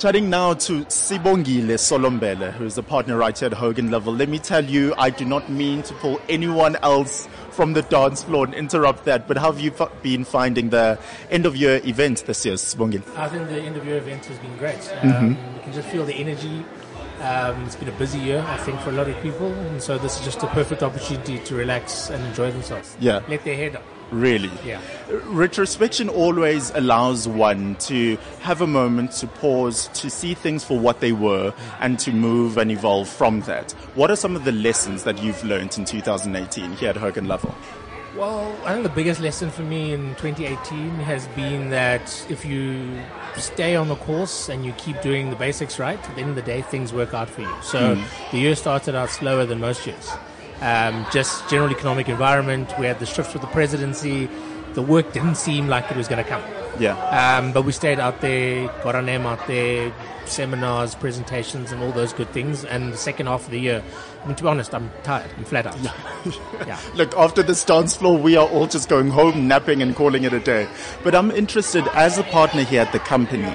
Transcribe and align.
Chatting 0.00 0.30
now 0.30 0.54
to 0.54 0.86
Sibongile 0.86 1.74
Solombele, 1.74 2.52
who 2.52 2.64
is 2.64 2.78
a 2.78 2.82
partner 2.82 3.18
right 3.18 3.38
here 3.38 3.48
at 3.48 3.52
Hogan 3.52 3.90
Lovells. 3.90 4.18
Let 4.18 4.30
me 4.30 4.38
tell 4.38 4.64
you, 4.64 4.94
I 4.96 5.10
do 5.10 5.26
not 5.26 5.50
mean 5.50 5.82
to 5.82 5.92
pull 5.92 6.18
anyone 6.26 6.76
else 6.76 7.28
from 7.50 7.74
the 7.74 7.82
dance 7.82 8.22
floor 8.22 8.46
and 8.46 8.54
interrupt 8.54 9.04
that, 9.04 9.28
but 9.28 9.36
how 9.36 9.52
have 9.52 9.60
you 9.60 9.74
been 10.02 10.24
finding 10.24 10.70
the 10.70 10.98
end 11.30 11.44
of 11.44 11.54
year 11.54 11.82
event 11.84 12.24
this 12.24 12.46
year, 12.46 12.54
Sibongile? 12.54 13.02
I 13.14 13.28
think 13.28 13.46
the 13.48 13.60
end 13.60 13.76
of 13.76 13.84
year 13.84 13.98
event 13.98 14.24
has 14.24 14.38
been 14.38 14.56
great. 14.56 14.90
Um, 15.02 15.10
mm-hmm. 15.10 15.56
You 15.56 15.62
can 15.64 15.72
just 15.74 15.88
feel 15.90 16.06
the 16.06 16.14
energy. 16.14 16.64
Um, 17.20 17.66
it's 17.66 17.76
been 17.76 17.90
a 17.90 17.98
busy 17.98 18.20
year, 18.20 18.42
I 18.48 18.56
think, 18.56 18.80
for 18.80 18.88
a 18.88 18.94
lot 18.94 19.06
of 19.06 19.20
people, 19.20 19.52
and 19.52 19.82
so 19.82 19.98
this 19.98 20.18
is 20.18 20.24
just 20.24 20.42
a 20.42 20.46
perfect 20.46 20.82
opportunity 20.82 21.40
to 21.40 21.54
relax 21.54 22.08
and 22.08 22.24
enjoy 22.24 22.50
themselves. 22.50 22.96
Yeah. 23.00 23.20
Let 23.28 23.44
their 23.44 23.54
head 23.54 23.76
up. 23.76 23.82
Really? 24.10 24.50
Yeah. 24.64 24.80
Retrospection 25.24 26.08
always 26.08 26.70
allows 26.70 27.28
one 27.28 27.76
to 27.76 28.16
have 28.40 28.60
a 28.60 28.66
moment 28.66 29.12
to 29.12 29.26
pause, 29.26 29.88
to 29.94 30.10
see 30.10 30.34
things 30.34 30.64
for 30.64 30.78
what 30.78 31.00
they 31.00 31.12
were, 31.12 31.54
and 31.80 31.98
to 32.00 32.12
move 32.12 32.58
and 32.58 32.70
evolve 32.70 33.08
from 33.08 33.42
that. 33.42 33.72
What 33.94 34.10
are 34.10 34.16
some 34.16 34.34
of 34.36 34.44
the 34.44 34.52
lessons 34.52 35.04
that 35.04 35.22
you've 35.22 35.42
learned 35.44 35.78
in 35.78 35.84
2018 35.84 36.72
here 36.72 36.90
at 36.90 36.96
Hogan 36.96 37.26
Lovells? 37.26 37.54
Well, 38.16 38.52
I 38.64 38.72
think 38.72 38.82
the 38.82 38.88
biggest 38.88 39.20
lesson 39.20 39.50
for 39.50 39.62
me 39.62 39.92
in 39.92 40.16
2018 40.16 40.90
has 40.96 41.28
been 41.28 41.70
that 41.70 42.26
if 42.28 42.44
you 42.44 43.00
stay 43.36 43.76
on 43.76 43.86
the 43.86 43.94
course 43.94 44.48
and 44.48 44.64
you 44.64 44.72
keep 44.72 45.00
doing 45.00 45.30
the 45.30 45.36
basics 45.36 45.78
right, 45.78 45.96
at 45.96 46.14
the 46.16 46.20
end 46.20 46.30
of 46.30 46.36
the 46.36 46.42
day, 46.42 46.60
things 46.62 46.92
work 46.92 47.14
out 47.14 47.30
for 47.30 47.42
you. 47.42 47.54
So 47.62 47.94
mm. 47.94 48.30
the 48.32 48.38
year 48.38 48.56
started 48.56 48.96
out 48.96 49.10
slower 49.10 49.46
than 49.46 49.60
most 49.60 49.86
years 49.86 50.10
um, 50.60 51.06
just 51.12 51.48
general 51.48 51.70
economic 51.70 52.08
environment. 52.08 52.72
We 52.78 52.86
had 52.86 52.98
the 52.98 53.06
shifts 53.06 53.32
with 53.32 53.42
the 53.42 53.48
presidency. 53.48 54.28
The 54.74 54.82
work 54.82 55.12
didn't 55.12 55.36
seem 55.36 55.68
like 55.68 55.90
it 55.90 55.96
was 55.96 56.08
going 56.08 56.22
to 56.22 56.28
come. 56.28 56.42
Yeah. 56.78 56.96
Um, 57.08 57.52
but 57.52 57.62
we 57.62 57.72
stayed 57.72 57.98
out 57.98 58.20
there, 58.20 58.68
got 58.82 58.94
our 58.94 59.02
name 59.02 59.26
out 59.26 59.46
there, 59.46 59.92
seminars, 60.26 60.94
presentations, 60.94 61.72
and 61.72 61.82
all 61.82 61.92
those 61.92 62.12
good 62.12 62.30
things. 62.30 62.64
And 62.64 62.92
the 62.92 62.96
second 62.96 63.26
half 63.26 63.44
of 63.44 63.50
the 63.50 63.58
year, 63.58 63.82
I 64.22 64.26
mean, 64.26 64.36
to 64.36 64.42
be 64.42 64.48
honest, 64.48 64.74
I'm 64.74 64.90
tired. 65.02 65.30
I'm 65.36 65.44
flat 65.44 65.66
out. 65.66 65.76
Yeah. 66.22 66.66
yeah. 66.66 66.80
Look, 66.94 67.16
after 67.16 67.42
this 67.42 67.64
dance 67.64 67.96
floor, 67.96 68.18
we 68.18 68.36
are 68.36 68.46
all 68.46 68.66
just 68.66 68.90
going 68.90 69.08
home, 69.08 69.48
napping, 69.48 69.80
and 69.80 69.96
calling 69.96 70.24
it 70.24 70.34
a 70.34 70.40
day. 70.40 70.68
But 71.02 71.14
I'm 71.14 71.30
interested, 71.30 71.86
as 71.94 72.18
a 72.18 72.22
partner 72.24 72.62
here 72.62 72.82
at 72.82 72.92
the 72.92 72.98
company, 72.98 73.50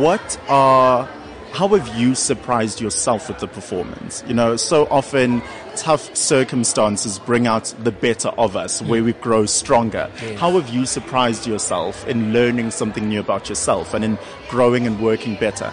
what 0.00 0.40
are 0.48 1.08
how 1.52 1.68
have 1.68 1.86
you 1.98 2.14
surprised 2.14 2.80
yourself 2.80 3.28
with 3.28 3.38
the 3.38 3.46
performance? 3.46 4.24
You 4.26 4.34
know, 4.34 4.56
so 4.56 4.86
often 4.90 5.42
tough 5.76 6.14
circumstances 6.16 7.18
bring 7.18 7.46
out 7.46 7.74
the 7.78 7.92
better 7.92 8.28
of 8.30 8.56
us, 8.56 8.80
mm. 8.80 8.88
where 8.88 9.04
we 9.04 9.12
grow 9.14 9.46
stronger. 9.46 10.10
Mm. 10.16 10.36
How 10.36 10.52
have 10.52 10.68
you 10.68 10.86
surprised 10.86 11.46
yourself 11.46 12.06
in 12.06 12.32
learning 12.32 12.70
something 12.70 13.08
new 13.08 13.20
about 13.20 13.48
yourself 13.48 13.94
and 13.94 14.04
in 14.04 14.18
growing 14.48 14.86
and 14.86 15.00
working 15.00 15.36
better? 15.36 15.72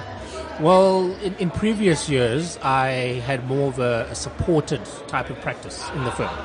Well, 0.59 1.11
in, 1.23 1.35
in 1.35 1.51
previous 1.51 2.09
years, 2.09 2.57
I 2.61 3.21
had 3.25 3.47
more 3.47 3.69
of 3.69 3.79
a, 3.79 4.07
a 4.09 4.15
supported 4.15 4.81
type 5.07 5.29
of 5.29 5.39
practice 5.39 5.89
in 5.95 6.03
the 6.03 6.11
firm. 6.11 6.35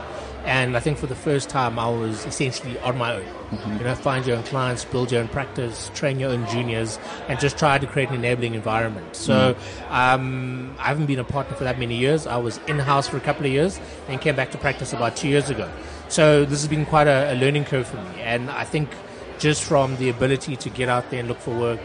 And 0.45 0.77
I 0.77 0.81
think 0.81 0.99
for 0.99 1.07
the 1.07 1.15
first 1.15 1.49
time, 1.49 1.79
I 1.79 1.89
was 1.89 2.27
essentially 2.27 2.79
on 2.81 2.99
my 2.99 3.15
own. 3.15 3.23
Mm-hmm. 3.23 3.79
You 3.79 3.85
know, 3.85 3.95
find 3.95 4.27
your 4.27 4.37
own 4.37 4.43
clients, 4.45 4.85
build 4.85 5.11
your 5.11 5.23
own 5.23 5.29
practice, 5.29 5.91
train 5.95 6.21
your 6.21 6.31
own 6.31 6.47
juniors, 6.49 6.99
and 7.29 7.41
just 7.41 7.57
try 7.59 7.79
to 7.79 7.87
create 7.87 8.11
an 8.11 8.17
enabling 8.17 8.55
environment. 8.55 9.17
So 9.17 9.55
mm-hmm. 9.55 9.95
um, 9.95 10.75
I 10.79 10.89
haven't 10.89 11.07
been 11.07 11.19
a 11.19 11.25
partner 11.25 11.57
for 11.57 11.65
that 11.65 11.79
many 11.79 11.97
years. 11.97 12.27
I 12.27 12.37
was 12.37 12.59
in 12.67 12.79
house 12.79 13.09
for 13.09 13.17
a 13.17 13.21
couple 13.21 13.47
of 13.47 13.53
years 13.53 13.81
and 14.09 14.21
came 14.21 14.37
back 14.37 14.51
to 14.51 14.59
practice 14.59 14.93
about 14.93 15.17
two 15.17 15.29
years 15.29 15.49
ago. 15.49 15.71
So 16.09 16.45
this 16.45 16.61
has 16.61 16.69
been 16.69 16.85
quite 16.85 17.07
a, 17.07 17.33
a 17.33 17.37
learning 17.37 17.65
curve 17.65 17.87
for 17.87 17.97
me. 17.97 18.21
And 18.21 18.51
I 18.51 18.65
think 18.65 18.91
just 19.39 19.65
from 19.65 19.97
the 19.97 20.11
ability 20.11 20.57
to 20.57 20.71
get 20.71 20.89
out 20.89 21.11
there 21.11 21.21
and 21.21 21.29
look 21.29 21.39
for 21.39 21.59
work, 21.59 21.81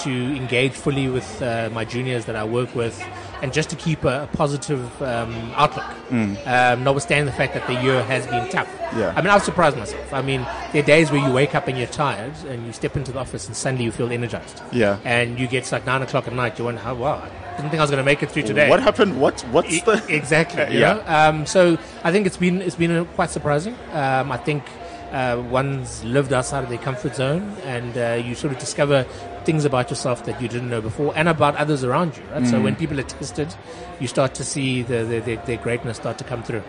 to 0.00 0.10
engage 0.10 0.72
fully 0.72 1.08
with 1.08 1.42
uh, 1.42 1.70
my 1.72 1.84
juniors 1.84 2.24
that 2.26 2.36
I 2.36 2.44
work 2.44 2.74
with, 2.74 3.02
and 3.42 3.52
just 3.52 3.70
to 3.70 3.76
keep 3.76 4.04
a, 4.04 4.24
a 4.24 4.36
positive 4.36 5.02
um, 5.02 5.34
outlook, 5.56 5.84
mm. 6.08 6.46
um, 6.46 6.84
notwithstanding 6.84 7.26
the 7.26 7.32
fact 7.32 7.54
that 7.54 7.66
the 7.66 7.74
year 7.82 8.02
has 8.04 8.26
been 8.26 8.48
tough. 8.50 8.68
Yeah. 8.96 9.12
I 9.16 9.20
mean, 9.20 9.30
I've 9.30 9.42
surprised 9.42 9.76
myself. 9.76 10.12
I 10.12 10.22
mean, 10.22 10.46
there 10.72 10.82
are 10.82 10.86
days 10.86 11.10
where 11.10 11.26
you 11.26 11.32
wake 11.32 11.54
up 11.54 11.68
and 11.68 11.76
you're 11.76 11.86
tired, 11.88 12.32
and 12.46 12.66
you 12.66 12.72
step 12.72 12.96
into 12.96 13.12
the 13.12 13.18
office, 13.18 13.46
and 13.46 13.56
suddenly 13.56 13.84
you 13.84 13.92
feel 13.92 14.10
energized. 14.10 14.62
Yeah. 14.72 14.98
And 15.04 15.38
you 15.38 15.46
get 15.48 15.64
to 15.64 15.74
like 15.74 15.86
nine 15.86 16.02
o'clock 16.02 16.26
at 16.26 16.34
night, 16.34 16.58
you 16.58 16.64
wonder, 16.64 16.80
how, 16.80 16.94
wow, 16.94 17.28
I 17.52 17.56
didn't 17.56 17.70
think 17.70 17.80
I 17.80 17.82
was 17.82 17.90
going 17.90 18.02
to 18.02 18.04
make 18.04 18.22
it 18.22 18.30
through 18.30 18.44
today. 18.44 18.68
What 18.68 18.82
happened? 18.82 19.20
What? 19.20 19.40
What's 19.50 19.82
the 19.82 20.02
exactly? 20.08 20.78
yeah. 20.78 21.28
Um, 21.28 21.44
so 21.44 21.78
I 22.02 22.10
think 22.10 22.26
it's 22.26 22.36
been 22.36 22.62
it's 22.62 22.76
been 22.76 23.04
quite 23.06 23.30
surprising. 23.30 23.74
Um, 23.92 24.32
I 24.32 24.38
think 24.38 24.64
uh, 25.12 25.42
one's 25.50 26.02
lived 26.04 26.32
outside 26.32 26.64
of 26.64 26.70
their 26.70 26.78
comfort 26.78 27.14
zone, 27.14 27.56
and 27.64 27.96
uh, 27.96 28.22
you 28.24 28.34
sort 28.34 28.52
of 28.52 28.58
discover 28.58 29.04
things 29.44 29.64
about 29.64 29.90
yourself 29.90 30.24
that 30.24 30.40
you 30.40 30.48
didn't 30.48 30.70
know 30.70 30.80
before, 30.80 31.12
and 31.16 31.28
about 31.28 31.54
others 31.56 31.84
around 31.84 32.16
you. 32.16 32.22
Right? 32.32 32.42
Mm. 32.42 32.50
So 32.50 32.60
when 32.60 32.76
people 32.76 32.98
are 32.98 33.04
tested, 33.04 33.54
you 34.00 34.08
start 34.08 34.34
to 34.36 34.44
see 34.44 34.82
the, 34.82 35.04
the, 35.04 35.20
the, 35.20 35.36
their 35.46 35.58
greatness 35.58 35.96
start 35.98 36.18
to 36.18 36.24
come 36.24 36.42
through. 36.42 36.62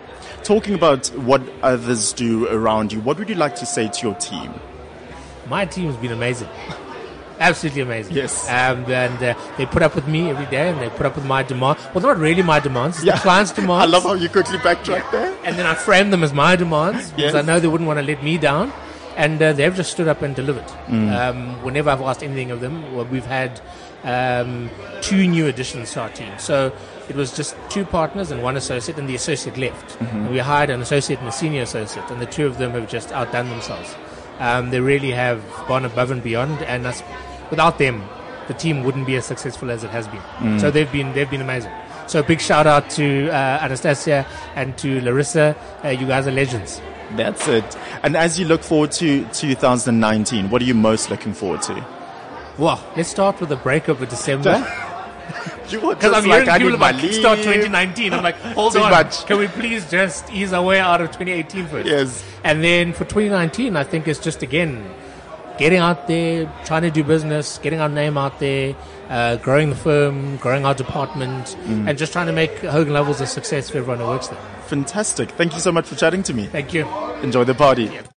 Talking 0.44 0.74
about 0.76 1.08
what 1.18 1.42
others 1.62 2.14
do 2.14 2.48
around 2.50 2.92
you, 2.92 3.00
what 3.00 3.18
would 3.18 3.30
you 3.30 3.36
like 3.36 3.56
to 3.56 3.66
say 3.66 3.88
to 3.88 4.08
your 4.08 4.16
team? 4.16 4.54
My 5.48 5.66
team 5.66 5.88
has 5.88 5.98
been 5.98 6.12
amazing. 6.12 6.50
Absolutely 7.40 7.82
amazing. 7.82 8.16
Yes. 8.16 8.48
Um, 8.48 8.86
and 8.92 9.24
uh, 9.24 9.38
they 9.58 9.66
put 9.66 9.82
up 9.82 9.96
with 9.96 10.08
me 10.08 10.30
every 10.30 10.46
day 10.46 10.70
and 10.70 10.80
they 10.80 10.90
put 10.90 11.06
up 11.06 11.16
with 11.16 11.26
my 11.26 11.44
demands. 11.44 11.84
Well, 11.94 12.02
not 12.02 12.18
really 12.18 12.44
my 12.44 12.60
demands, 12.60 13.04
yeah. 13.04 13.16
the 13.16 13.22
client's 13.22 13.52
demands. 13.52 13.84
I 13.84 13.86
love 13.86 14.04
how 14.04 14.14
you 14.14 14.30
quickly 14.30 14.58
backtrack 14.58 15.12
there. 15.12 15.36
And 15.44 15.58
then 15.58 15.66
I 15.66 15.76
frame 15.76 16.12
them 16.12 16.24
as 16.24 16.34
my 16.34 16.56
demands 16.56 17.10
because 17.12 17.34
yes. 17.34 17.36
I 17.36 17.42
know 17.42 17.60
they 17.60 17.68
wouldn't 17.68 17.88
want 17.88 18.00
to 18.00 18.06
let 18.06 18.24
me 18.24 18.38
down. 18.38 18.72
And 19.16 19.40
uh, 19.42 19.54
they've 19.54 19.76
just 19.76 19.92
stood 19.92 20.08
up 20.08 20.24
and 20.24 20.36
delivered. 20.36 20.66
Mm. 20.88 21.16
Um, 21.16 21.64
whenever 21.64 21.92
I've 21.92 22.02
asked 22.02 22.24
anything 22.24 22.50
of 22.50 22.62
them, 22.62 22.96
well, 22.96 23.06
we've 23.06 23.26
had 23.26 23.62
um, 24.04 24.70
two 25.02 25.28
new 25.28 25.48
additions 25.48 25.92
to 25.94 26.02
our 26.02 26.10
team. 26.10 26.32
So 26.40 26.76
it 27.10 27.16
was 27.16 27.36
just 27.36 27.56
two 27.70 27.86
partners 27.86 28.32
and 28.32 28.42
one 28.42 28.58
associate, 28.58 28.98
and 28.98 29.08
the 29.08 29.16
associate 29.16 29.58
left. 29.58 30.00
Mm-hmm. 30.00 30.18
And 30.18 30.32
we 30.32 30.40
hired 30.40 30.70
an 30.70 30.82
associate 30.82 31.20
and 31.20 31.28
a 31.28 31.32
senior 31.32 31.62
associate, 31.62 32.10
and 32.10 32.22
the 32.22 32.26
two 32.26 32.46
of 32.46 32.58
them 32.58 32.72
have 32.72 32.90
just 32.90 33.12
outdone 33.12 33.50
themselves. 33.50 33.96
Um, 34.44 34.72
they 34.72 34.82
really 34.82 35.12
have 35.12 35.42
gone 35.70 35.86
above 35.86 36.12
and 36.12 36.22
beyond, 36.22 36.62
and 36.64 36.84
that's 36.84 37.02
without 37.50 37.78
them, 37.78 38.04
the 38.50 38.54
team 38.54 38.84
wouldn't 38.84 39.08
be 39.08 39.16
as 39.16 39.26
successful 39.26 39.72
as 39.72 39.86
it 39.86 39.90
has 39.90 40.06
been. 40.10 40.20
Mm. 40.40 40.60
So 40.60 40.70
they've 40.70 40.92
been 40.92 41.14
they've 41.14 41.30
been 41.30 41.40
amazing. 41.40 41.72
So 42.08 42.22
big 42.22 42.42
shout 42.42 42.68
out 42.68 42.90
to 42.92 43.30
uh, 43.30 43.60
Anastasia 43.62 44.28
and 44.56 44.78
to 44.80 45.00
Larissa. 45.00 45.56
Uh, 45.82 45.90
you 45.90 46.06
guys 46.06 46.28
are 46.28 46.32
legends. 46.32 46.82
That's 47.16 47.48
it. 47.48 47.78
And 48.04 48.18
as 48.18 48.38
you 48.38 48.46
look 48.46 48.64
forward 48.64 48.92
to 48.94 49.24
2019, 49.32 50.50
what 50.50 50.62
are 50.62 50.66
you 50.66 50.74
most 50.74 51.10
looking 51.10 51.34
forward 51.34 51.62
to? 51.64 51.86
Well, 52.58 52.84
let's 52.98 53.10
start 53.10 53.40
with 53.40 53.48
the 53.48 53.56
breakup 53.56 54.02
of 54.02 54.10
December. 54.10 54.60
Because 55.64 56.14
I'm 56.14 56.24
hearing 56.24 56.48
like, 56.48 56.62
people 56.62 56.76
about 56.76 57.00
start 57.14 57.40
2019. 57.40 58.14
I'm 58.14 58.24
like, 58.24 58.36
hold 58.56 58.76
on. 58.76 58.92
Much. 58.92 59.26
Can 59.26 59.40
we 59.40 59.48
please 59.48 59.90
just 59.90 60.32
ease 60.32 60.54
our 60.54 60.64
way 60.64 60.80
out 60.80 61.02
of 61.02 61.08
2018 61.08 61.68
first? 61.68 61.88
Yes. 61.88 62.24
And 62.44 62.64
then 62.64 62.94
for 62.94 63.06
2019, 63.06 63.76
I 63.76 63.84
think 63.84 64.08
it's 64.08 64.20
just 64.20 64.44
again 64.44 64.94
getting 65.58 65.80
out 65.80 66.08
there, 66.08 66.52
trying 66.66 66.82
to 66.82 66.92
do 66.92 67.04
business, 67.04 67.58
getting 67.60 67.80
our 67.80 67.90
name 67.90 68.18
out 68.18 68.40
there, 68.40 68.76
uh, 69.10 69.38
growing 69.38 69.70
the 69.70 69.76
firm, 69.76 70.38
growing 70.38 70.66
our 70.66 70.74
department, 70.74 71.56
mm. 71.66 71.88
and 71.88 71.98
just 71.98 72.12
trying 72.12 72.28
to 72.28 72.34
make 72.34 72.58
Hogan 72.60 72.94
Lovells 72.94 73.22
a 73.22 73.28
success 73.28 73.70
for 73.70 73.78
everyone 73.78 74.00
who 74.00 74.08
works 74.08 74.28
there. 74.28 74.40
Fantastic. 74.68 75.32
Thank 75.32 75.54
you 75.54 75.60
so 75.60 75.72
much 75.72 75.88
for 75.88 75.96
chatting 75.96 76.24
to 76.24 76.34
me. 76.34 76.48
Thank 76.48 76.74
you. 76.74 76.88
Enjoy 77.22 77.44
the 77.44 77.54
party. 77.54 77.86
Yeah. 77.86 78.04